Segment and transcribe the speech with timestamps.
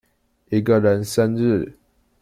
[0.49, 1.77] 一個人生日